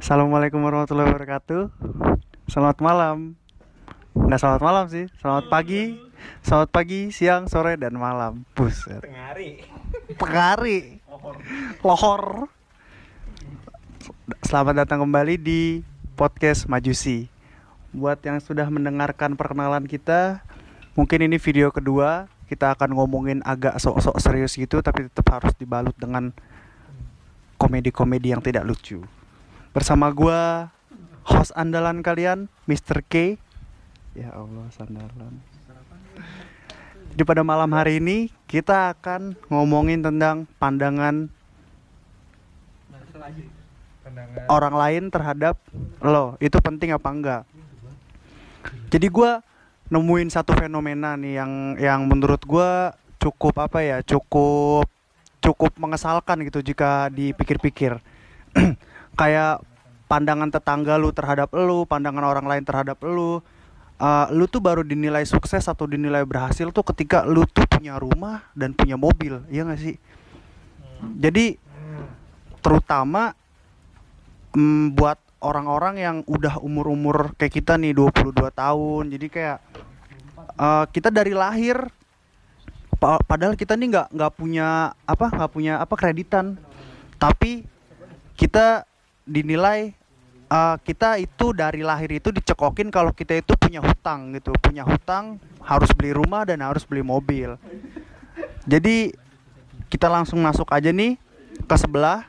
[0.00, 1.68] Assalamualaikum warahmatullahi wabarakatuh.
[2.48, 3.36] Selamat malam.
[4.16, 6.00] Nggak selamat malam sih, selamat pagi.
[6.40, 8.48] Selamat pagi, siang, sore, dan malam.
[8.56, 9.04] Buset.
[9.04, 9.60] Tengari.
[10.16, 11.04] Pengari.
[11.84, 12.48] Lohor.
[14.40, 15.84] Selamat datang kembali di
[16.16, 17.28] podcast Majusi.
[17.92, 20.40] Buat yang sudah mendengarkan perkenalan kita,
[20.96, 22.24] mungkin ini video kedua.
[22.48, 26.32] Kita akan ngomongin agak sok-sok serius gitu, tapi tetap harus dibalut dengan
[27.60, 29.04] komedi-komedi yang tidak lucu.
[29.70, 30.66] Bersama gua
[31.22, 33.06] host andalan kalian, Mr.
[33.06, 33.38] K.
[34.18, 35.38] Ya Allah, sandalan.
[37.14, 41.26] Jadi pada malam hari ini kita akan ngomongin tentang pandangan
[44.02, 44.46] Pandangan.
[44.50, 45.54] orang lain terhadap
[46.02, 46.34] lo.
[46.42, 47.42] Itu penting apa enggak?
[48.90, 49.38] Jadi gua
[49.86, 54.02] nemuin satu fenomena nih yang yang menurut gua cukup apa ya?
[54.02, 54.90] Cukup
[55.38, 58.02] cukup mengesalkan gitu jika dipikir-pikir.
[59.20, 59.60] Kayak
[60.08, 63.44] pandangan tetangga lu terhadap lu, pandangan orang lain terhadap lu.
[64.00, 68.48] Eh, lu tuh baru dinilai sukses atau dinilai berhasil tuh ketika lu tuh punya rumah
[68.56, 70.00] dan punya mobil, iya gak sih?
[71.20, 71.60] Jadi
[72.64, 73.36] terutama
[74.56, 79.04] mm, buat orang-orang yang udah umur-umur kayak kita nih 22 tahun.
[79.12, 79.58] Jadi kayak
[80.56, 81.76] eh, kita dari lahir
[82.96, 86.56] pa- padahal kita nih nggak nggak punya apa nggak punya apa kreditan.
[87.20, 87.68] Tapi
[88.32, 88.88] kita
[89.30, 89.94] dinilai
[90.50, 95.38] eh, kita itu dari lahir itu dicekokin kalau kita itu punya hutang gitu, punya hutang
[95.62, 97.54] harus beli rumah dan harus beli mobil.
[98.66, 99.14] Jadi
[99.86, 101.14] kita langsung masuk aja nih
[101.62, 102.26] ke sebelah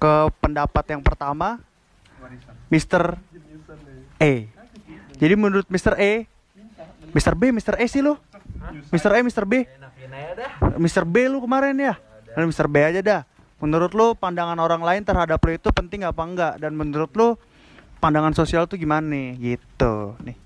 [0.00, 1.58] ke pendapat yang pertama
[2.70, 3.18] Mr.
[4.22, 4.48] E.
[5.20, 6.00] Jadi menurut Mr.
[6.00, 6.24] E,
[7.12, 7.34] Mr.
[7.36, 7.76] B, Mr.
[7.76, 8.16] E sih lu?
[8.88, 9.10] Mr.
[9.16, 9.44] E, Mr.
[9.44, 9.68] B,
[10.32, 10.52] dah.
[10.78, 11.04] Mr.
[11.04, 11.94] B lu kemarin ya?
[12.32, 12.66] Dan Mr.
[12.70, 13.20] B aja dah.
[13.60, 16.56] Menurut lu pandangan orang lain terhadap lu itu penting apa enggak?
[16.56, 17.36] Dan menurut lu
[18.00, 19.36] pandangan sosial tuh gimana nih?
[19.36, 20.36] Gitu nih.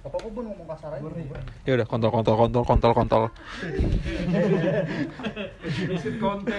[0.00, 1.10] Apa kok ngomong kasar aja?
[1.66, 3.22] Ya udah kontol kontol kontol kontol kontol.
[6.22, 6.58] konten.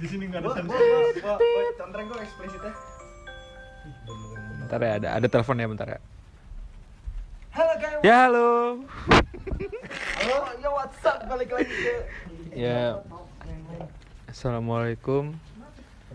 [0.00, 0.64] Di sini enggak ada
[1.76, 2.72] Contreng kok eksplisitnya.
[4.64, 6.00] Bentar ya ada ada telepon ya bentar ya.
[7.52, 8.00] Halo guys.
[8.00, 8.48] Ya halo.
[9.46, 11.94] Halo, ya WhatsApp balik lagi ke
[12.50, 12.98] Ya.
[14.26, 15.38] Assalamualaikum.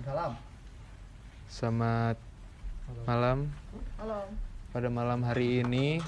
[0.03, 0.36] Salam.
[1.47, 2.18] Selamat
[3.08, 3.47] malam.
[3.96, 4.28] Halo.
[4.72, 6.03] Pada malam hari ini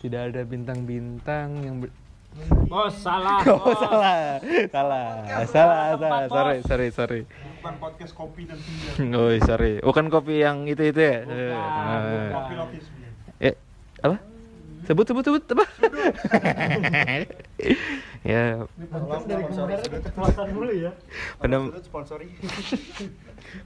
[0.00, 1.92] tidak ada bintang-bintang yang ber...
[2.64, 3.44] Bos, salah.
[3.52, 4.40] Oh, salah.
[4.66, 5.06] Salah.
[5.44, 6.20] Salah, salah.
[6.26, 7.20] Sorry, sorry, sorry.
[7.60, 9.04] Bukan podcast kopi dan senja.
[9.12, 9.78] Oh, sorry.
[9.78, 11.22] Bukan kopi yang itu-itu ya?
[11.22, 12.00] Bukan, Eh, bukan.
[12.00, 12.30] eh.
[12.32, 12.84] Kopi Lotus.
[14.82, 15.64] Sebut sebut sebut apa?
[18.22, 18.66] ya,
[20.48, 20.92] dulu ya.
[21.38, 21.56] pada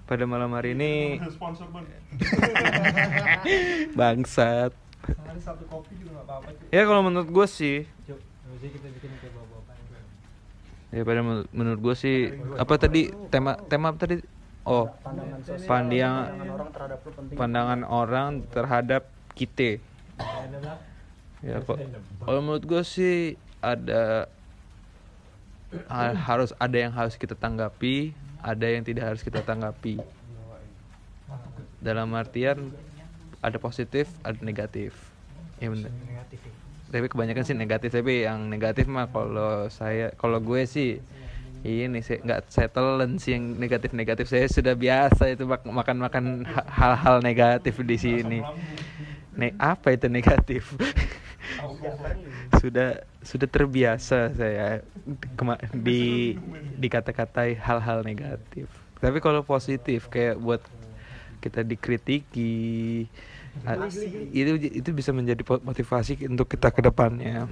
[0.09, 1.17] pada malam hari ini
[3.93, 4.73] bangsat.
[5.07, 6.67] Sehari satu kopi juga enggak apa-apa, cuy.
[6.69, 7.87] Ya kalau menurut gue sih,
[10.91, 12.17] ya pada menur- menurut gue sih
[12.57, 14.17] apa tadi tema tema apa tadi?
[14.67, 15.65] Oh, Pandangan sosial.
[15.65, 17.37] Pandiang- pandangan orang terhadap lu penting.
[17.39, 19.03] pandangan orang terhadap
[19.33, 19.71] kita.
[21.45, 21.79] Ya, kok.
[22.27, 24.27] Kalau menurut gue sih ada
[25.91, 30.01] ha- harus ada yang harus kita tanggapi, ada yang tidak harus kita tanggapi.
[31.81, 32.73] Dalam artian
[33.45, 34.97] ada positif, ada negatif.
[35.61, 35.93] Ya bener.
[35.93, 36.55] Negatif ya.
[36.87, 41.03] Tapi kebanyakan sih negatif, tapi yang negatif mah kalau saya kalau gue sih
[41.67, 44.27] ini sih nggak telan sih yang negatif-negatif.
[44.31, 48.41] Saya sudah biasa itu mak- makan-makan ha- hal-hal negatif di sini.
[49.37, 50.75] Ne apa itu negatif?
[52.61, 54.81] sudah sudah terbiasa saya
[55.73, 56.37] di
[56.79, 58.69] dikata-katai hal-hal negatif.
[58.97, 60.63] Tapi kalau positif kayak buat
[61.41, 63.07] kita dikritiki
[64.33, 67.49] itu itu bisa menjadi motivasi untuk kita ke depannya.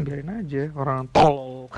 [0.00, 1.68] Biarin aja orang tolol.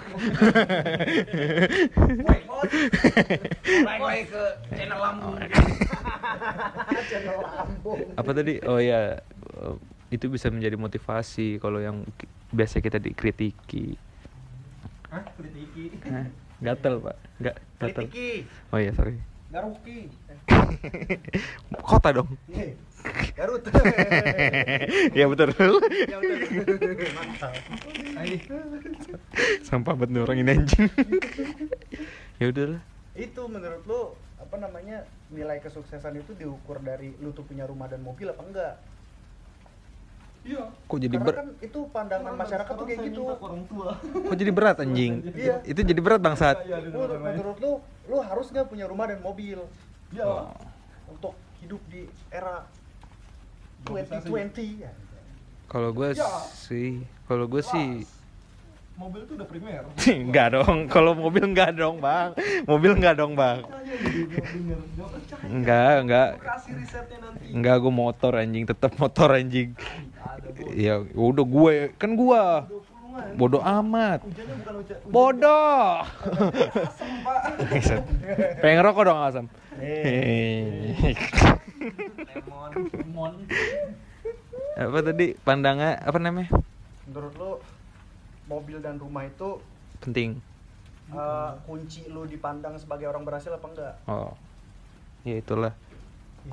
[4.30, 4.44] Ke
[4.78, 5.34] channel lambung.
[8.14, 8.62] Apa tadi?
[8.62, 9.18] Oh ya,
[10.12, 12.04] itu bisa menjadi motivasi kalau yang
[12.52, 13.96] biasa kita dikritiki.
[15.08, 15.24] Hah?
[15.40, 15.88] Kritiki.
[16.04, 16.28] Hah?
[16.62, 18.06] Gatel pak, nggak gatel.
[18.06, 18.30] Kritiki,
[18.70, 19.16] Oh iya sorry.
[19.48, 20.08] Garuki.
[21.88, 22.28] Kota dong.
[22.52, 22.76] Eh,
[23.36, 23.62] Garut.
[25.18, 25.48] ya betul.
[25.52, 26.18] ya.
[27.16, 27.54] Mantap.
[29.66, 30.88] Sampah banget nih orang ini anjing.
[32.40, 32.80] ya udahlah.
[33.12, 34.00] Itu menurut lu
[34.40, 38.74] apa namanya nilai kesuksesan itu diukur dari lu tuh punya rumah dan mobil apa enggak?
[40.42, 40.62] Iya.
[40.90, 43.22] Kok jadi Karena ber kan itu pandangan masyarakat tuh kayak gitu.
[43.30, 43.88] Orang tua.
[44.02, 45.12] kok jadi berat anjing?
[45.30, 45.54] Iya.
[45.62, 46.66] Itu jadi berat bangsat.
[46.66, 47.22] Iya, lain.
[47.22, 47.72] menurut lu,
[48.10, 49.62] lu harus nggak punya rumah dan mobil
[50.10, 50.50] Iya.
[51.06, 52.66] untuk hidup di era
[53.82, 54.30] Globalisasi.
[54.30, 54.92] 2020 ya.
[55.66, 56.28] Kalau gue Ya.
[56.52, 58.02] sih, kalau gue sih
[58.92, 59.82] Mobil tuh udah primer.
[60.28, 60.86] enggak dong.
[60.86, 62.36] Kalau mobil enggak dong, Bang.
[62.68, 63.64] Mobil enggak dong, Bang.
[65.48, 66.28] Enggak, enggak.
[67.50, 69.74] Enggak, gue motor anjing, tetap motor anjing.
[70.76, 72.68] Ya udah gue, kan gua
[73.12, 73.36] 20 an.
[73.36, 74.20] bodoh amat.
[75.08, 76.00] Bodoh.
[78.60, 79.46] Pengen ngerokok dong Asam.
[79.76, 81.12] Hehehe.
[82.72, 83.34] Lemon,
[84.72, 86.50] apa tadi pandangan apa namanya?
[87.04, 87.50] Menurut lu
[88.52, 89.56] mobil dan rumah itu
[89.98, 90.36] Penting.
[91.08, 93.94] eh, kunci lu dipandang sebagai orang berhasil apa enggak?
[94.04, 94.32] Oh.
[95.22, 95.72] Ya itulah.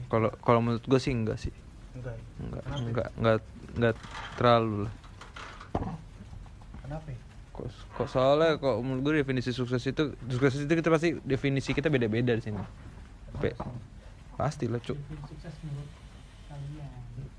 [0.07, 1.51] Kalau kalau menurut gue sih enggak sih.
[1.91, 2.13] Enggak.
[2.13, 2.23] ya?
[2.39, 2.85] Enggak, Kenapa?
[2.85, 3.37] enggak, enggak,
[3.73, 3.95] enggak
[4.35, 4.93] terlalu lah.
[6.79, 7.07] Kenapa?
[7.07, 7.19] ya?
[7.51, 11.89] Kok, kok soalnya kok menurut gue definisi sukses itu sukses itu kita pasti definisi kita
[11.89, 12.61] beda-beda di sini.
[13.35, 13.51] Pe,
[14.35, 14.93] pasti lah cu.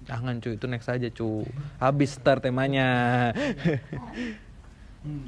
[0.03, 1.47] Jangan cu itu next aja cu.
[1.79, 3.31] Habis start temanya.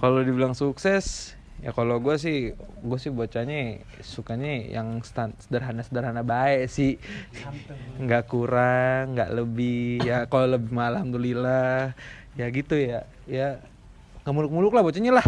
[0.01, 4.99] kalau dibilang sukses ya kalau gue sih gue sih bocahnya sukanya yang
[5.39, 6.99] sederhana-sederhana baik sih
[8.03, 11.95] nggak kurang nggak lebih ya kalau lebih mah alhamdulillah
[12.35, 13.63] ya gitu ya ya
[14.27, 15.27] nggak muluk-muluk lah bocahnya lah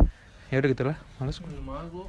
[0.50, 2.06] ya udah gitulah males gua.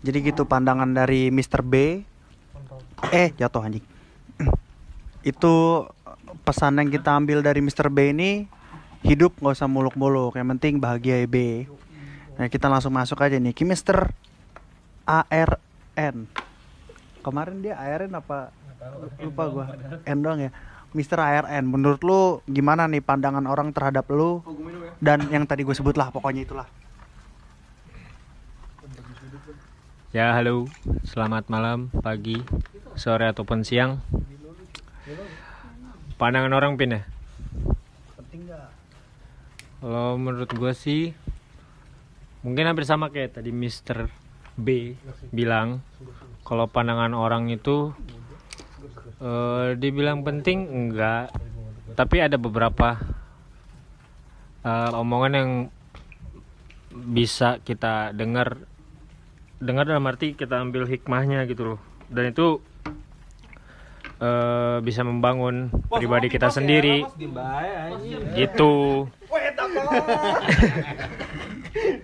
[0.00, 1.60] Jadi gitu pandangan dari Mr.
[1.60, 2.00] B.
[3.12, 3.84] Eh, jatuh anjing.
[5.30, 5.84] Itu
[6.44, 7.92] pesan yang kita ambil dari Mr.
[7.92, 8.48] B ini
[9.00, 11.66] hidup nggak usah muluk-muluk, yang penting bahagia ya B.
[12.36, 14.12] Nah, kita langsung masuk aja nih Mr.
[15.04, 16.16] ARN.
[17.20, 18.48] Kemarin dia ARN apa?
[19.20, 19.66] Lupa gua.
[20.08, 20.50] N doang ya.
[20.90, 21.22] Mr.
[21.22, 22.20] ARN, menurut lu
[22.50, 26.66] gimana nih pandangan orang terhadap lu gue dan yang tadi gue sebut lah pokoknya itulah.
[30.10, 30.66] Ya halo,
[31.06, 32.42] selamat malam, pagi,
[32.98, 34.02] sore ataupun siang.
[36.18, 37.02] Pandangan orang pin ya?
[39.80, 41.16] Kalau menurut gua sih
[42.44, 44.08] mungkin hampir sama kayak tadi Mr.
[44.60, 44.96] B
[45.32, 45.80] bilang.
[46.44, 47.96] Kalau pandangan orang itu
[49.20, 51.32] eh, dibilang penting enggak,
[51.96, 53.00] tapi ada beberapa
[54.64, 55.50] eh, omongan yang
[56.90, 58.58] bisa kita dengar
[59.62, 61.80] dengar dalam arti kita ambil hikmahnya gitu loh
[62.10, 62.58] dan itu
[64.18, 67.06] eh, bisa membangun pribadi kita sendiri
[68.34, 69.06] gitu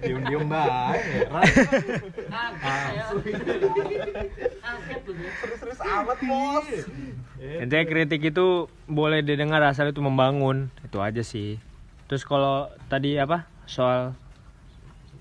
[0.02, 1.02] diem-diem baik
[5.58, 6.66] Serius amat, Bos.
[7.38, 11.58] intinya kritik itu boleh didengar asal itu membangun itu aja sih.
[12.06, 13.50] Terus kalau tadi apa?
[13.66, 14.14] Soal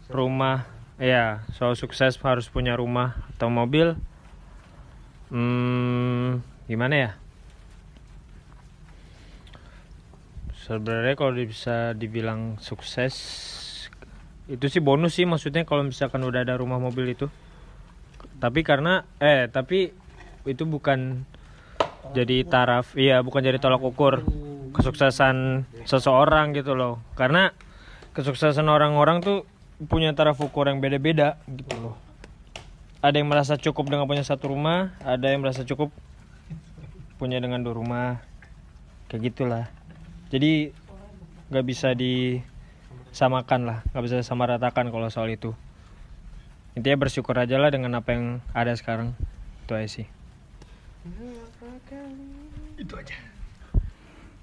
[0.10, 0.70] rumah
[1.02, 4.00] ya soal sukses harus punya rumah atau mobil
[5.34, 7.12] hmm, gimana ya
[10.66, 13.14] sebenarnya kalau bisa dibilang sukses
[14.50, 17.30] itu sih bonus sih maksudnya kalau misalkan udah ada rumah mobil itu.
[18.42, 19.94] Tapi karena eh tapi
[20.46, 21.26] itu bukan
[22.14, 24.26] jadi taraf iya bukan jadi tolak ukur
[24.74, 26.98] kesuksesan seseorang gitu loh.
[27.14, 27.54] Karena
[28.18, 29.46] kesuksesan orang-orang tuh
[29.86, 31.96] punya taraf ukur yang beda-beda gitu loh.
[33.06, 35.94] Ada yang merasa cukup dengan punya satu rumah ada yang merasa cukup
[37.22, 38.10] punya dengan dua rumah.
[39.10, 39.66] Kayak gitulah
[40.30, 40.74] jadi
[41.50, 45.54] nggak bisa disamakan lah nggak bisa sama ratakan kalau soal itu
[46.74, 49.14] intinya bersyukur aja lah dengan apa yang ada sekarang
[49.66, 50.08] itu aja sih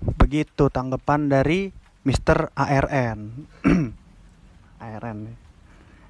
[0.02, 1.70] Begitu tanggapan dari
[2.02, 2.50] Mr.
[2.58, 3.46] ARN.
[4.82, 5.18] ARN.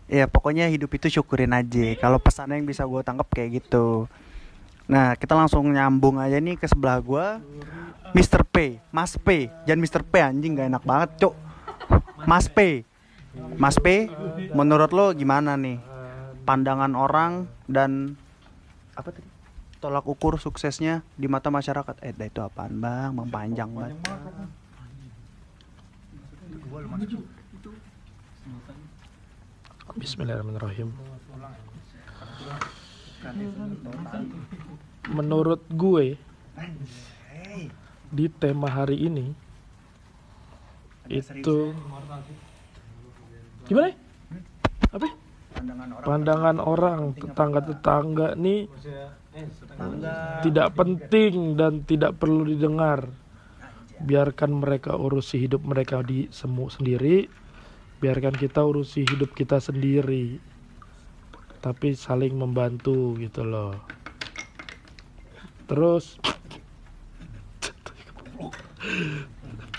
[0.08, 1.96] Ya pokoknya hidup itu syukurin aja.
[2.00, 4.08] Kalau pesannya yang bisa gue tangkap kayak gitu.
[4.90, 7.26] Nah kita langsung nyambung aja nih ke sebelah gue.
[8.12, 8.44] Mr.
[8.44, 10.02] P, Mas P, jangan Mr.
[10.04, 11.34] P anjing gak enak banget cok.
[12.28, 12.84] Mas P,
[13.56, 14.12] Mas P,
[14.52, 15.80] menurut lo gimana nih
[16.44, 18.20] pandangan orang dan
[18.92, 19.24] apa tadi
[19.80, 22.04] tolak ukur suksesnya di mata masyarakat?
[22.04, 23.10] Eh, itu apaan bang?
[23.16, 23.96] Bang panjang banget.
[29.96, 30.88] Bismillahirrahmanirrahim.
[35.10, 36.14] Menurut gue
[38.12, 39.32] di tema hari ini
[41.10, 41.74] itu
[43.66, 43.90] gimana?
[43.90, 43.96] ya?
[44.92, 45.06] Apa?
[45.08, 45.14] ya?
[46.02, 48.68] Pandangan orang tetangga-tetangga nih
[50.44, 53.08] tidak penting dan tidak perlu didengar.
[54.02, 57.30] biarkan mereka urusi hidup mereka di semu sendiri
[58.02, 60.42] biarkan kita urusi hidup kita sendiri
[61.62, 63.78] tapi saling membantu gitu loh
[65.72, 66.20] terus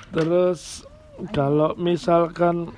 [0.10, 0.82] terus
[1.30, 2.74] kalau misalkan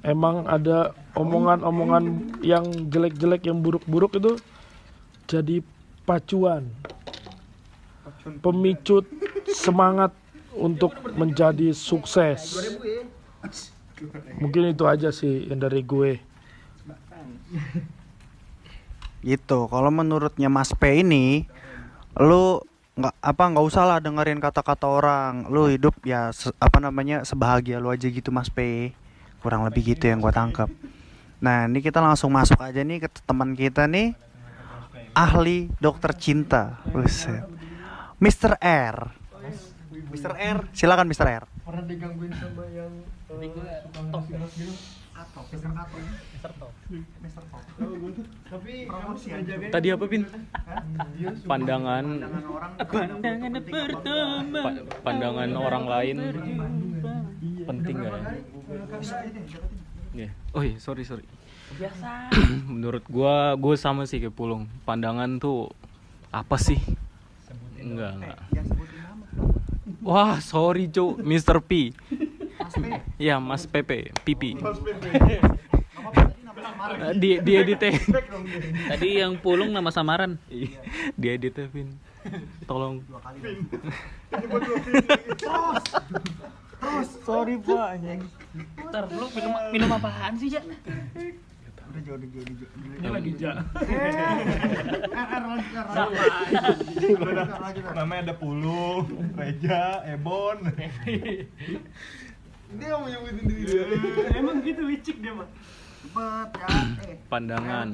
[0.00, 4.40] emang ada omongan-omongan yang jelek-jelek yang buruk-buruk itu
[5.28, 5.60] jadi
[6.08, 6.72] pacuan
[8.40, 9.04] pemicu
[9.52, 10.16] semangat
[10.56, 12.56] untuk menjadi sukses.
[14.40, 16.18] Mungkin itu aja sih yang dari gue
[19.22, 19.58] Gitu.
[19.70, 21.46] Kalau menurutnya Mas P ini,
[22.18, 22.58] lu
[22.92, 25.46] nggak apa nggak usah lah dengerin kata-kata orang.
[25.48, 28.90] Lu hidup ya se- apa namanya sebahagia lu aja gitu Mas P.
[29.40, 30.68] Kurang lebih gitu yang gua tangkap.
[31.42, 34.14] Nah, ini kita langsung masuk aja nih ke teman kita nih
[35.14, 36.78] ahli dokter cinta.
[36.86, 37.42] Buset.
[38.22, 38.54] Mr.
[38.62, 39.10] R.
[40.12, 40.36] Mr.
[40.36, 41.26] R, silakan Mr.
[41.26, 41.44] R.
[41.64, 42.92] Pernah digangguin sama yang
[43.32, 43.80] eh,
[45.22, 45.70] Mister
[46.32, 46.72] Mister Top
[47.22, 47.62] Mister Top
[48.50, 48.72] Tapi
[49.70, 50.22] Tadi apa Pin?
[51.46, 52.04] Pandangan
[52.76, 56.16] Pandangan pa- pandangan orang lain
[57.62, 58.22] penting gak ya?
[60.12, 60.28] Ya.
[60.52, 61.24] Oh iya, sorry sorry.
[62.74, 64.68] Menurut gua, gua sama sih kayak Pulung.
[64.84, 65.72] Pandangan tuh
[66.28, 66.76] apa sih?
[67.80, 68.38] Enggak enggak.
[70.02, 71.62] Wah, sorry Cuk, Mr.
[71.62, 71.94] P.
[73.18, 74.56] Iya, Mas Pepe, Pipi.
[77.16, 77.80] di di edit
[78.88, 80.36] Tadi yang pulung nama samaran.
[81.16, 81.96] di edit Pin.
[82.66, 83.02] Tolong.
[87.22, 88.20] Sorry pak anjing
[88.90, 90.66] Ntar lu minum minum apaan sih, Jak?
[91.92, 93.52] ini lagi ja
[97.92, 100.72] Namanya ada Pulung, Reja, Ebon
[102.78, 103.84] Dia mau nyebutin diri dia.
[104.36, 105.48] Emang gitu wicik dia mah
[106.02, 106.68] Cepet ya
[107.08, 107.16] eh.
[107.30, 107.90] Pandangan.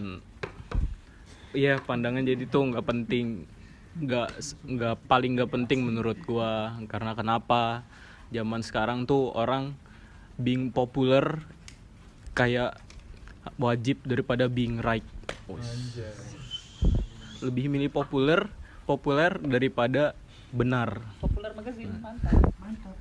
[1.52, 3.44] Iya pandangan jadi tuh nggak penting.
[3.98, 4.28] Nggak
[4.64, 6.74] nggak paling nggak penting menurut gua.
[6.88, 7.84] Karena kenapa?
[8.34, 9.76] Zaman sekarang tuh orang
[10.40, 11.42] being populer
[12.32, 12.78] kayak
[13.60, 15.04] wajib daripada being right.
[17.44, 18.48] Lebih milih populer
[18.88, 20.16] populer daripada
[20.52, 21.04] benar.
[21.20, 22.94] Populer magazine, mantap.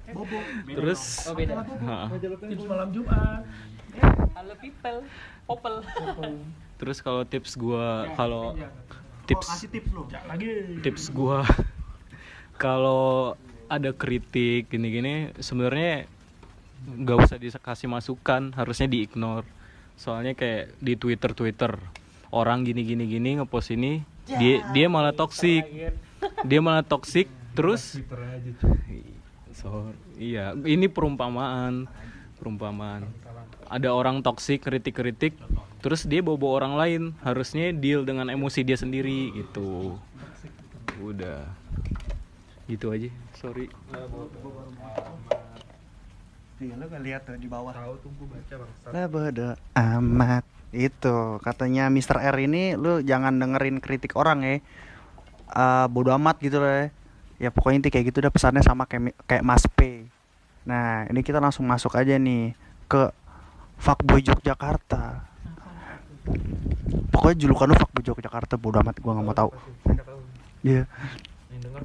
[0.68, 1.28] terus?
[1.28, 1.64] Oh, beda.
[1.64, 1.98] Ha.
[2.20, 3.44] tips malam Jumat.
[4.38, 5.00] Halo people,
[5.50, 5.76] popel.
[6.78, 8.54] terus kalau tips gua kalau
[9.26, 10.06] tips tips lu.
[10.86, 11.42] tips gua
[12.64, 13.34] kalau
[13.66, 16.06] ada kritik gini-gini sebenarnya
[16.86, 19.48] nggak usah dikasih masukan harusnya diignore.
[19.98, 21.74] Soalnya kayak di Twitter Twitter
[22.30, 25.64] orang gini gini gini ngepost ini dia dia malah toksik
[26.44, 27.98] dia malah toksik terus
[29.58, 29.90] so
[30.22, 31.90] iya ini perumpamaan
[32.38, 33.10] perumpamaan
[33.68, 35.34] ada orang toksik kritik-kritik
[35.82, 39.98] terus dia bawa, orang lain harusnya deal dengan emosi dia sendiri gitu
[41.02, 41.50] udah
[42.70, 43.66] gitu aja sorry
[46.58, 47.70] Iya, lu gak lihat tuh di bawah.
[47.70, 48.86] Tahu tuh gua baca bangsa.
[48.90, 50.42] Lah bodo amat.
[50.74, 52.18] Itu katanya Mr.
[52.18, 54.58] R ini lu jangan dengerin kritik orang ya.
[55.54, 56.90] Eh bodo amat gitu loh ya.
[57.38, 60.10] Ya pokoknya inti kayak gitu udah pesannya sama kayak kayak Mas P.
[60.66, 62.58] Nah, ini kita langsung masuk aja nih
[62.90, 63.14] ke
[63.78, 65.22] Fuckboy Yogyakarta.
[67.14, 69.50] Pokoknya julukan lu Fuckboy Yogyakarta bodo amat gua nggak mau tahu.
[70.66, 70.90] Iya.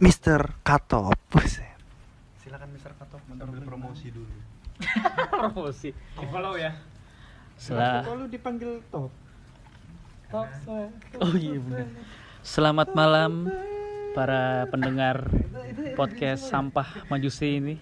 [0.00, 0.56] Mr.
[0.64, 1.14] Katop.
[1.28, 1.72] Buset.
[2.40, 2.92] Silakan Mr.
[2.98, 4.28] Katop Ambil promosi dulu
[5.32, 5.88] Promosi.
[6.18, 6.74] Follow ya
[7.56, 9.12] Selah Kalau dipanggil top
[11.20, 11.88] Oh iya benar.
[12.40, 13.52] Selamat malam
[14.12, 15.24] para pendengar
[15.96, 17.74] podcast sampah majusi ini.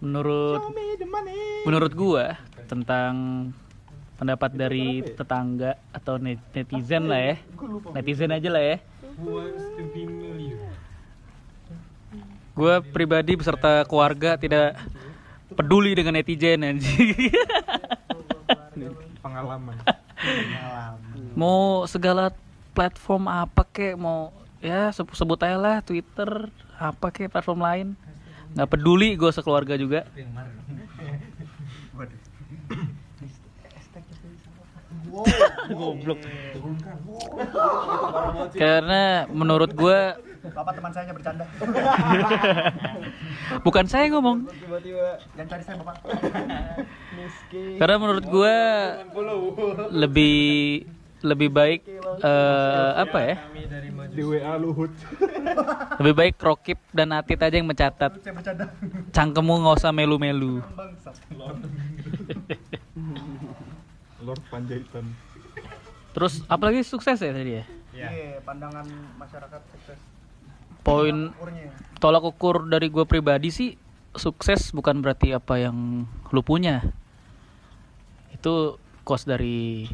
[0.00, 0.62] menurut
[1.68, 3.12] menurut gua tentang
[4.16, 7.36] pendapat dari tetangga atau net- netizen lah ya.
[7.96, 8.76] Netizen aja lah ya.
[12.52, 14.76] Gua pribadi beserta keluarga tidak
[15.56, 17.16] peduli dengan netizen anjing
[19.20, 19.76] Pengalaman.
[21.36, 22.32] Mau segala
[22.72, 26.48] platform apa kek mau ya sebut sebut aja lah Twitter
[26.80, 27.88] apa kek platform lain.
[28.56, 30.04] Nggak peduli gue sekeluarga juga.
[35.70, 36.22] Goblok.
[38.54, 40.00] Karena menurut gue
[40.40, 41.44] Bapak teman saya bercanda.
[43.66, 44.48] bukan saya yang ngomong
[45.36, 45.96] Jangan cari saya Bapak.
[47.80, 48.56] karena menurut gue
[49.92, 50.38] lebih
[51.20, 51.80] lebih baik
[52.24, 53.36] eh, apa ya?
[54.10, 54.90] Di WA Luhut.
[56.02, 58.10] Lebih baik Rokip dan Atit aja yang mencatat.
[59.14, 60.58] Cangkemmu nggak usah melu-melu.
[64.18, 65.06] Lord Panjaitan.
[66.10, 67.64] Terus apalagi sukses ya tadi ya?
[67.94, 70.00] Iya, pandangan masyarakat sukses.
[70.80, 71.32] Poin
[72.00, 73.70] tolak ukur dari gue pribadi sih
[74.16, 76.82] sukses bukan berarti apa yang lu punya.
[78.32, 79.86] Itu kos dari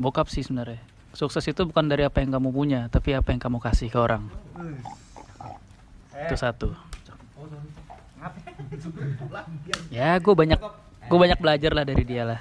[0.00, 0.80] bokap sih sebenarnya.
[1.14, 4.26] Sukses itu bukan dari apa yang kamu punya, tapi apa yang kamu kasih ke orang.
[6.26, 6.74] Itu satu.
[9.92, 10.58] Ya, gue banyak
[11.04, 12.40] gue banyak belajar lah dari dia lah.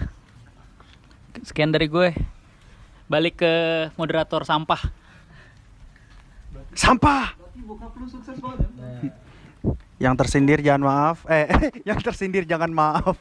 [1.45, 2.15] Sekian dari gue.
[3.05, 3.53] Balik ke
[3.99, 5.02] moderator sampah.
[6.73, 7.37] Sampah.
[10.01, 11.17] Yang tersindir jangan maaf.
[11.31, 11.47] Eh,
[11.89, 13.15] yang tersindir jangan maaf.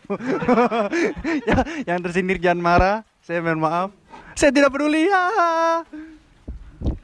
[1.49, 2.97] yang, yang tersindir jangan marah.
[3.23, 3.89] Saya mohon maaf.
[4.35, 5.07] Saya tidak peduli.
[5.07, 5.25] Ya.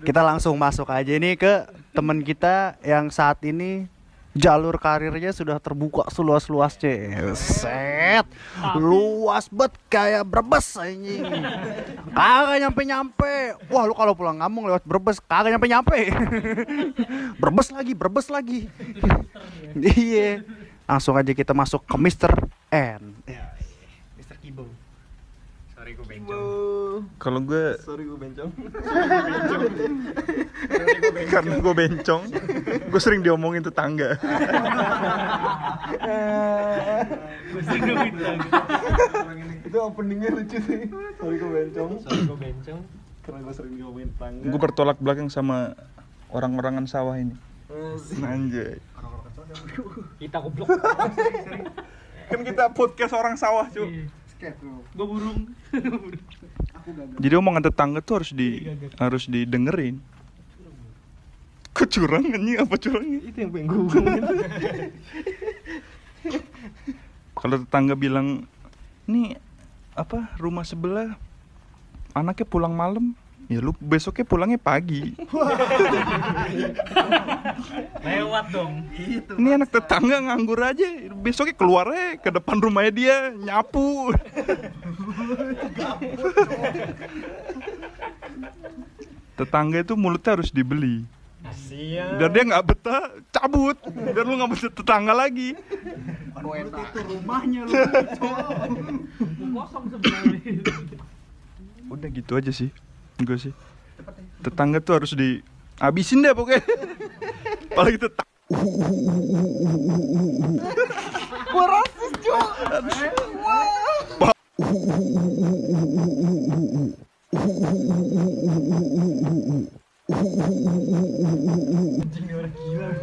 [0.02, 1.52] Kita langsung masuk aja nih ke
[1.94, 3.86] teman kita yang saat ini
[4.38, 7.34] jalur karirnya sudah terbuka seluas-luasnya.
[7.34, 8.24] Set.
[8.78, 11.26] Luas bet kayak Brebes anjing.
[12.14, 13.58] Kagak nyampe-nyampe.
[13.68, 15.98] Wah, lu kalau pulang kampung lewat Brebes kagak nyampe-nyampe.
[17.42, 18.60] Brebes lagi, Brebes lagi.
[19.78, 20.42] Iya.
[20.88, 22.32] Langsung aja kita masuk ke Mr.
[22.72, 23.12] N.
[24.16, 24.36] Mr.
[24.40, 24.64] Kibo.
[27.18, 28.50] Kalau gue Sorry gue bencong.
[31.32, 32.22] karena gue bencong,
[32.92, 34.16] gue sering diomongin tetangga.
[39.64, 40.80] Itu openingnya lucu sih.
[41.18, 41.92] Sorry gue bencong.
[42.04, 42.80] Sorry gue bencong.
[43.24, 44.44] Karena gue sering ngomongin tangga.
[44.48, 45.76] Gue bertolak belakang sama
[46.32, 47.36] orang-orangan sawah ini.
[48.24, 48.80] Anjay.
[50.20, 50.68] Kita goblok.
[52.28, 54.04] Kan kita podcast orang sawah, cuy.
[54.94, 55.48] Gue burung.
[57.20, 58.64] Jadi omongan tetangga tuh harus di
[58.96, 60.00] harus didengerin.
[61.78, 63.22] Kok curang anjing apa curangnya?
[63.22, 64.02] Itu yang pengen gue.
[67.38, 68.50] Kalau tetangga bilang,
[69.06, 69.38] "Nih
[69.94, 71.14] apa rumah sebelah
[72.18, 73.14] anaknya pulang malam."
[73.48, 75.16] Ya lu besoknya pulangnya pagi.
[78.04, 78.84] Lewat dong.
[79.40, 80.84] Ini anak tetangga nganggur aja,
[81.16, 84.12] besoknya keluarnya ke depan rumahnya dia nyapu.
[89.40, 91.08] tetangga itu mulutnya harus dibeli.
[91.68, 93.76] Biar dia nggak betah, cabut.
[93.92, 95.52] Biar lu nggak betah tetangga lagi.
[96.88, 97.72] itu rumahnya lu.
[101.88, 102.68] Udah gitu aja sih,
[103.20, 103.52] gue sih.
[104.44, 106.62] Tetangga tuh harus dihabisin deh pokoknya.
[107.72, 108.26] Apalagi tetangga.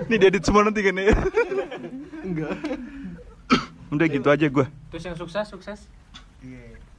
[0.09, 1.13] Ini diedit semua nanti kan ya?
[2.25, 2.57] Enggak.
[3.93, 4.65] Udah gitu aja gue.
[4.89, 5.85] Terus yang sukses sukses.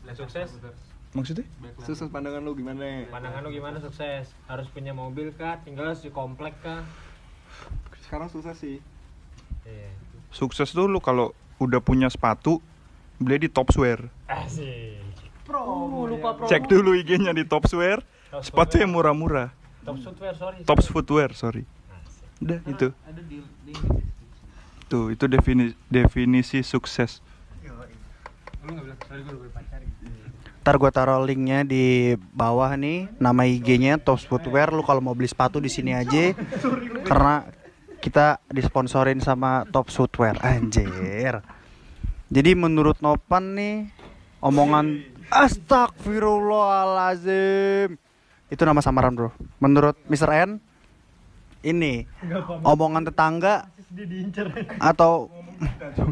[0.07, 0.55] Yang sukses.
[1.11, 1.43] Maksudnya?
[1.83, 3.11] Sukses pandangan lu gimana?
[3.11, 4.31] Pandangan lu gimana sukses?
[4.47, 5.59] Harus punya mobil kah?
[5.67, 6.87] Tinggal di komplek kah?
[8.07, 8.79] Sekarang sukses sih.
[9.67, 9.91] Iya.
[10.31, 12.63] Sukses tuh lu kalau udah punya sepatu
[13.19, 14.07] beli di Topswear.
[14.31, 15.03] Asik.
[16.47, 18.07] Cek dulu IG-nya di Topswear.
[18.31, 19.66] Top Sepatu yang murah-murah.
[19.87, 20.67] Top footwear sorry.
[20.67, 21.63] Tops Footwear, sorry.
[22.43, 22.91] Udah itu.
[24.91, 27.23] Tuh, itu definisi definisi sukses.
[30.67, 34.75] Ntar gue taruh linknya di bawah nih, nama IG-nya Tops Footwear.
[34.75, 36.35] Lu kalau mau beli sepatu di sini aja,
[37.07, 37.47] karena
[38.03, 40.35] kita disponsorin sama Tops Footwear.
[40.43, 41.47] Anjir.
[42.27, 43.87] Jadi menurut Nopan nih,
[44.43, 48.03] omongan Astagfirullahalazim.
[48.47, 49.31] Itu nama samaran bro.
[49.59, 50.31] Menurut Mr.
[50.47, 50.51] N,
[51.67, 52.07] ini
[52.63, 53.67] omongan tetangga
[54.79, 55.31] atau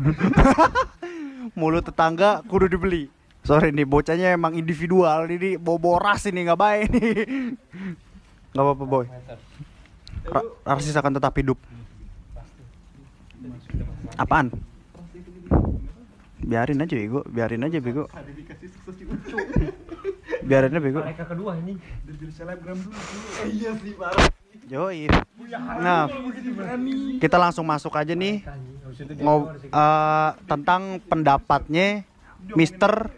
[1.59, 3.07] mulut tetangga kudu dibeli.
[3.45, 7.13] Sorry nih bocahnya emang individual ini boboras ini nggak baik nih.
[8.57, 9.07] Nggak apa-apa boy.
[10.25, 11.61] Ra- Narsis akan tetap hidup.
[14.17, 14.49] Apaan?
[16.45, 18.09] Biarin aja bego, biarin aja bego.
[20.45, 21.01] Biarin aja bego.
[21.01, 21.81] Mereka kedua ini.
[23.49, 24.29] Iya sih parah.
[24.69, 25.09] Yoi.
[25.81, 26.09] Nah,
[27.21, 28.45] kita langsung masuk aja nih
[29.19, 32.07] ngob eh, tentang pendapatnya
[32.55, 33.11] Mister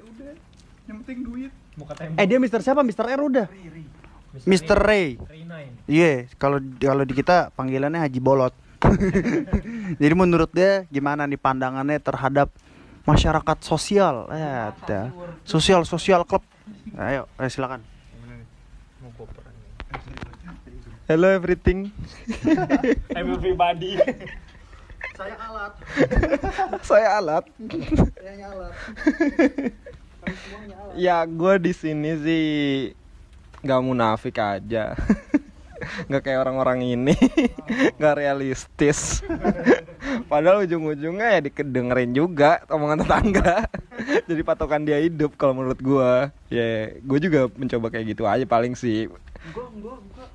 [0.87, 1.53] Yang penting duit.
[2.17, 2.81] Eh dia Mister siapa?
[2.87, 3.47] Mister R udah.
[4.47, 5.19] Mister Ray.
[5.89, 8.55] Iya, kalau kalau di kita panggilannya Haji Bolot.
[10.01, 12.53] Jadi menurut dia gimana nih pandangannya terhadap
[13.09, 14.29] masyarakat sosial?
[14.31, 15.11] Eh, ada.
[15.43, 16.45] Sosial sosial klub.
[16.99, 17.83] Ayo, eh, silakan.
[21.07, 21.95] Hello everything.
[23.15, 23.95] Everybody.
[25.15, 25.73] Saya alat.
[26.91, 27.45] Saya alat.
[28.19, 28.75] Saya nyalat.
[30.99, 32.47] Ya gue di sini sih
[33.63, 34.99] nggak munafik aja.
[36.11, 37.15] nggak kayak orang-orang ini
[38.01, 39.23] nggak realistis
[40.31, 43.67] padahal ujung-ujungnya ya dikedengerin juga omongan tetangga.
[44.29, 46.31] Jadi patokan dia hidup kalau menurut gua.
[46.53, 49.11] Ya gue juga mencoba kayak gitu aja paling sih.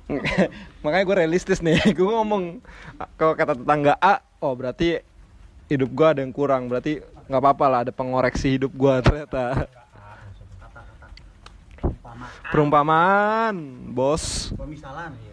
[0.84, 1.78] Makanya gue realistis nih.
[1.96, 2.64] Gue ngomong
[3.16, 5.00] kalau kata tetangga A oh berarti
[5.68, 6.68] hidup gua ada yang kurang.
[6.68, 9.68] Berarti nggak apa-apa lah ada pengoreksi hidup gua ternyata.
[12.52, 13.56] Perumpamaan.
[13.92, 14.52] Bos.
[14.52, 15.31] Pemisalan ya.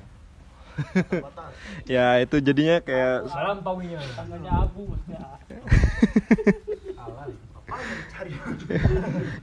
[1.85, 3.99] Ya itu jadinya kayak Salam pawinya.
[4.15, 4.95] Tangganya abu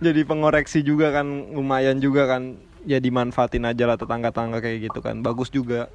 [0.02, 2.58] jadi pengoreksi juga kan lumayan juga kan.
[2.86, 5.18] Ya dimanfaatin aja lah tetangga-tangga kayak gitu kan.
[5.18, 5.90] Bagus juga.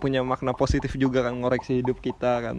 [0.00, 2.56] Punya makna positif juga kan ngoreksi hidup kita kan.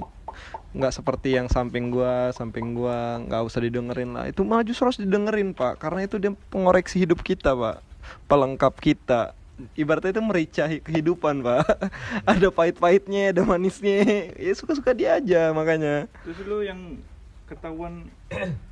[0.71, 4.31] Nggak seperti yang samping gua samping gua nggak usah didengerin lah.
[4.31, 5.81] Itu malah justru harus didengerin pak.
[5.81, 7.83] Karena itu dia pengoreksi hidup kita pak.
[8.31, 9.35] Pelengkap kita
[9.73, 11.65] ibaratnya itu merica hi- kehidupan pak
[12.31, 14.01] ada pahit-pahitnya ada manisnya
[14.33, 16.97] ya suka-suka dia aja makanya Terus lu yang
[17.45, 18.07] ketahuan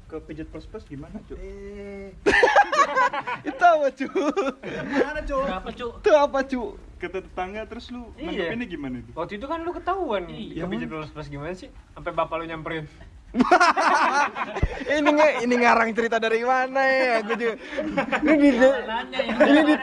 [0.06, 1.38] ke pijat plus plus gimana cuy?
[1.38, 2.10] Eh,
[3.50, 4.08] itu apa cu
[4.90, 5.46] mana cowok?
[5.46, 5.92] Berapa, Cuk?
[6.00, 6.62] itu apa cu
[6.98, 8.28] Kata tetangga terus lu Iya.
[8.50, 9.12] nanggepinnya gimana itu?
[9.14, 11.72] Waktu itu kan lu ketahuan Iya, ke pijat plus plus gimana sih?
[11.94, 12.92] Sampai bapak lu nyamperin.
[14.98, 17.56] ini nge, ini ngarang cerita dari mana ya gue juga
[18.26, 18.72] ini di, ya.
[19.46, 19.76] ini di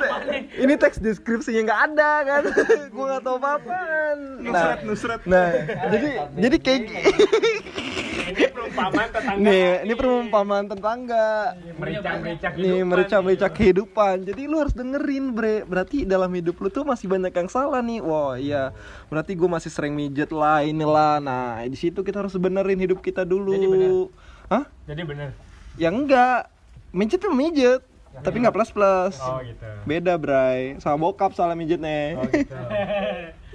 [0.67, 2.43] ini teks deskripsinya nggak ada kan
[2.95, 5.21] gue nggak tahu apa apaan nah Nusret, nusret.
[5.31, 5.51] nah
[5.95, 6.81] jadi jadi kayak
[8.17, 9.45] Ini perumpamaan tetangga.
[9.45, 11.29] nih ini perumpamaan tetangga
[11.77, 17.07] Mericak-mericak nih merica-merica kehidupan jadi lu harus dengerin bre berarti dalam hidup lu tuh masih
[17.07, 18.73] banyak yang salah nih wah iya
[19.13, 23.23] berarti gue masih sering mijet lah inilah nah di situ kita harus benerin hidup kita
[23.23, 23.91] dulu Jadi bener.
[24.47, 24.65] Hah?
[24.87, 25.29] Jadi bener.
[25.75, 26.49] Ya enggak.
[26.95, 27.83] Mijet tuh mijet.
[28.17, 29.17] Tapi nggak plus plus.
[29.21, 29.67] Oh gitu.
[29.85, 30.81] Beda bray.
[30.81, 32.17] Sama bokap salah mijetnya.
[32.17, 32.55] Oh gitu.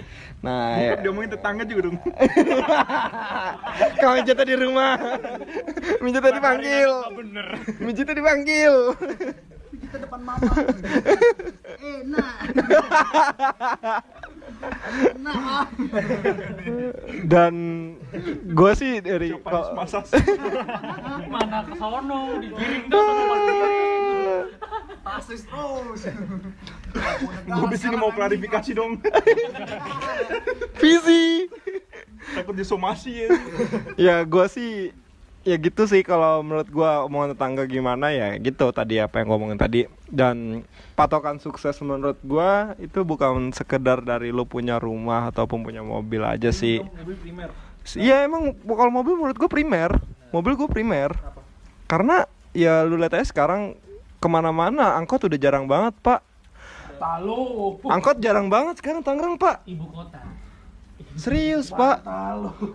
[0.42, 0.98] Nah, ya.
[0.98, 1.96] Dia ngomongin tetangga juga dong.
[4.02, 4.98] Kau mijetnya di rumah.
[6.02, 6.90] mijetnya dipanggil.
[7.14, 7.46] bener.
[7.78, 8.74] Mijetnya dipanggil.
[9.70, 10.50] Kita depan mama.
[11.78, 12.36] Enak.
[15.14, 15.38] Enak.
[15.38, 15.66] ah.
[17.22, 17.54] Dan
[18.50, 19.38] gue sih dari.
[21.32, 23.02] Mana ke sono, digiring dah
[25.12, 26.00] Rasis terus.
[27.44, 28.96] Gue di sini mau klarifikasi dong.
[30.80, 31.52] visi.
[32.32, 33.28] Takut disomasi ya.
[34.00, 34.96] Ya gue sih
[35.42, 39.38] ya gitu sih kalau menurut gua omongan tetangga gimana ya gitu tadi apa yang gua
[39.42, 40.62] omongin tadi dan
[40.94, 46.54] patokan sukses menurut gua itu bukan sekedar dari lu punya rumah ataupun punya mobil aja
[46.54, 46.78] sih
[47.98, 49.98] Iya emang kalau mobil menurut gue primer
[50.30, 51.10] Mobil gue primer
[51.90, 53.74] Karena ya lu lihat aja sekarang
[54.22, 54.94] Ke mana-mana.
[54.94, 56.22] Angkot udah jarang banget pak.
[56.96, 57.74] Talu.
[57.82, 59.66] Angkot jarang banget sekarang Tangerang pak.
[59.66, 60.22] Ibu kota.
[61.18, 62.06] Serius pak.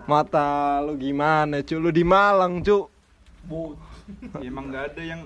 [0.04, 2.86] Mata lu gimana cu Lu di Malang cu
[4.38, 5.20] Ya, emang nggak ada yang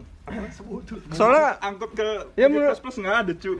[1.10, 2.06] Soalnya angkot ke
[2.38, 3.52] Ya, ya, menurut- plus plus nggak ada cu.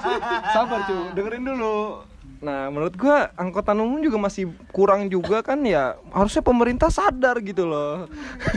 [0.54, 2.06] Sabar cu dengerin dulu.
[2.38, 5.98] Nah menurut gua angkutan umum juga masih kurang juga kan ya.
[6.14, 8.06] Harusnya pemerintah sadar gitu loh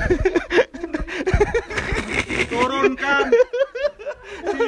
[2.57, 3.25] Turunkan
[4.49, 4.65] si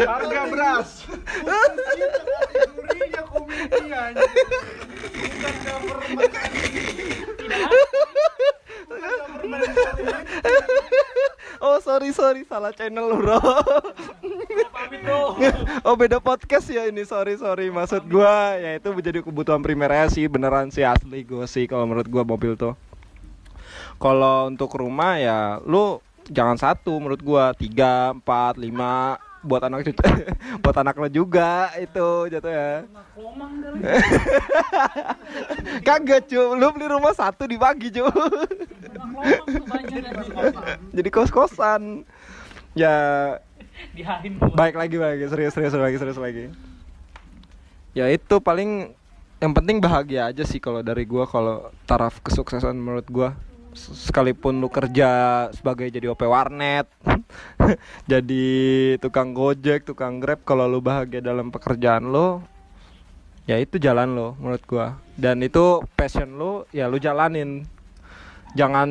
[0.00, 0.88] harga beras.
[1.44, 4.32] Kategorinya komedi anjing.
[5.12, 6.32] Bukan government.
[11.60, 12.48] Oh sorry sorry.
[12.48, 13.36] Salah channel bro.
[15.84, 17.04] Oh beda podcast ya ini.
[17.04, 17.68] Sorry sorry.
[17.68, 20.24] Maksud gua ya itu menjadi kebutuhan primernya sih.
[20.26, 22.72] Beneran sih asli gue sih kalau menurut gua mobil tuh.
[23.98, 27.56] Kalau untuk rumah ya lu jangan satu menurut gua.
[27.56, 29.16] Tiga empat lima.
[29.38, 30.02] Buat anak cucu
[30.66, 32.70] buat anak lo juga itu jatuh ya
[35.86, 36.58] kagak cu.
[36.58, 38.02] Lu beli rumah satu dibagi cu.
[40.98, 42.02] Jadi kos kosan
[42.74, 43.38] ya
[44.58, 45.30] baik lagi baik lagi.
[45.30, 46.50] Serius serius lagi serius lagi.
[47.94, 48.90] Ya itu paling
[49.38, 53.38] yang penting bahagia aja sih kalau dari gua kalau taraf kesuksesan menurut gua
[53.76, 55.08] sekalipun lu kerja
[55.52, 56.88] sebagai jadi OP warnet,
[58.10, 58.46] jadi
[59.00, 62.40] tukang Gojek, tukang Grab, kalau lu bahagia dalam pekerjaan lu,
[63.44, 64.86] ya itu jalan lo menurut gua.
[65.18, 67.64] Dan itu passion lo, ya lu jalanin.
[68.56, 68.90] Jangan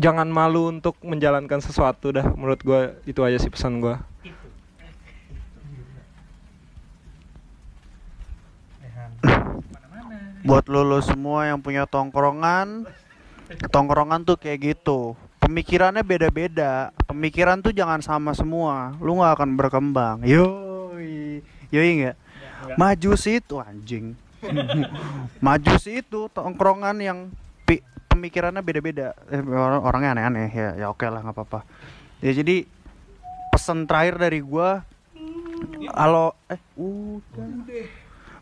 [0.00, 4.00] jangan malu untuk menjalankan sesuatu dah menurut gua itu aja sih pesan gua.
[10.40, 12.88] Buat lo, lo semua yang punya tongkrongan
[13.70, 15.18] tongkrongan tuh kayak gitu.
[15.40, 16.94] Pemikirannya beda-beda.
[17.08, 18.94] Pemikiran tuh jangan sama semua.
[19.02, 20.16] Lu nggak akan berkembang.
[20.22, 21.42] Yoi.
[21.74, 22.16] Yoi nggak?
[22.76, 24.14] Maju situ anjing.
[25.44, 27.18] Maju situ tongkrongan yang
[27.66, 29.16] pi- pemikirannya beda-beda.
[29.32, 30.48] Eh, orang- orangnya aneh-aneh.
[30.52, 31.60] Ya ya oke lah nggak apa-apa.
[32.20, 32.68] Ya jadi
[33.50, 34.84] pesan terakhir dari gua
[35.90, 37.86] kalau eh udah.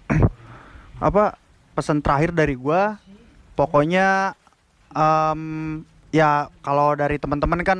[0.98, 1.38] Apa
[1.78, 2.98] pesan terakhir dari gua
[3.54, 4.37] pokoknya
[4.92, 5.42] em,
[6.14, 7.78] ya kalau dari teman-teman kan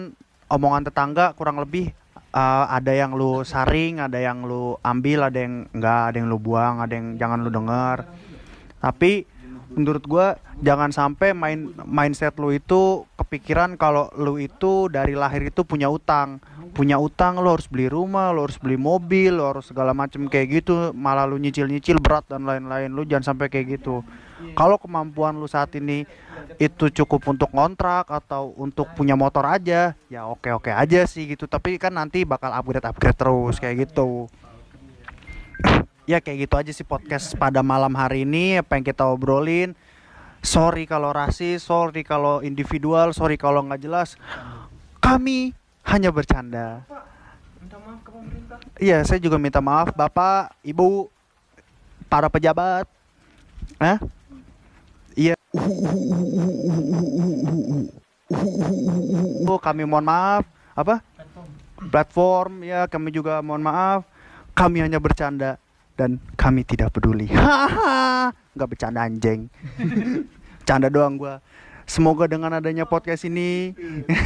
[0.53, 1.93] omongan tetangga kurang lebih
[2.33, 6.39] eh, ada yang lu saring ada yang lu ambil ada yang enggak ada yang lu
[6.41, 8.09] buang ada yang jangan lu dengar
[8.79, 9.25] tapi
[9.73, 10.27] menurut gua
[10.59, 16.43] jangan sampai main mindset lu itu kepikiran kalau lu itu dari lahir itu punya utang
[16.71, 20.63] punya utang lu harus beli rumah lu harus beli mobil lu harus segala macem kayak
[20.63, 20.93] gitu.
[20.95, 22.93] Malah lu nyicil-nyicil berat dan lain-lain.
[22.93, 24.07] Lu jangan sampai kayak gitu.
[24.55, 26.07] Kalau kemampuan lu saat ini
[26.63, 31.51] itu cukup untuk kontrak atau untuk punya motor aja ya oke oke aja sih gitu.
[31.51, 34.31] Tapi kan nanti bakal upgrade upgrade terus kayak gitu.
[36.09, 38.63] Ya kayak gitu aja sih podcast pada malam hari ini.
[38.63, 39.75] Apa yang kita obrolin?
[40.39, 44.15] Sorry kalau rasis sorry kalau individual sorry kalau nggak jelas.
[45.03, 45.51] Kami
[45.89, 46.85] hanya bercanda.
[48.79, 51.09] Iya saya juga minta maaf bapak ibu
[52.07, 52.85] para pejabat.
[53.81, 53.99] Hah?
[55.17, 55.35] iya.
[59.49, 60.45] Oh, kami mohon maaf.
[60.77, 61.01] Apa?
[61.91, 62.63] Platform.
[62.63, 64.05] Ya kami juga mohon maaf.
[64.53, 65.57] Kami hanya bercanda
[65.97, 67.27] dan kami tidak peduli.
[67.35, 69.49] Haha nggak bercanda anjing.
[70.69, 71.41] Canda doang gua
[71.89, 73.73] semoga dengan adanya podcast ini.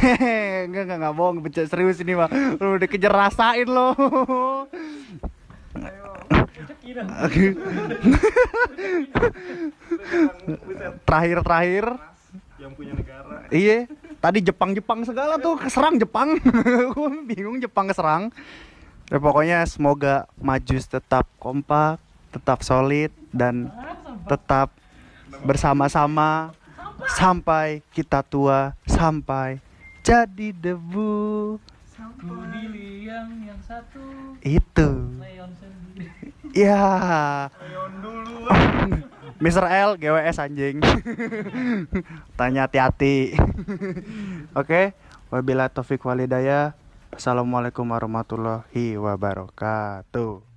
[0.69, 3.91] Nggak nggak nggak bohong bercanda serius ini mah lu udah kejar rasain lo
[11.03, 11.85] terakhir terakhir
[12.63, 13.43] yang punya negara.
[13.51, 13.91] Iya,
[14.23, 16.39] tadi Jepang-Jepang segala tuh keserang Jepang.
[16.95, 18.31] Gua bingung Jepang keserang.
[19.11, 21.99] Ya, pokoknya semoga Majus tetap kompak,
[22.31, 23.67] tetap solid dan
[24.31, 24.71] tetap
[25.43, 26.55] bersama-sama
[27.11, 29.59] sampai kita tua, sampai
[30.03, 31.57] jadi debu.
[32.23, 33.99] Budi yang yang satu
[34.39, 35.11] Itu.
[35.19, 35.51] Leon.
[36.55, 36.79] Ya.
[39.43, 39.65] Mr.
[39.67, 40.79] L GWS anjing.
[42.39, 43.35] Tanya hati-hati.
[44.59, 44.95] Oke,
[45.27, 46.71] wabillahi taufik walidayah.
[47.11, 50.52] Assalamualaikum warahmatullahi wabarakatuh.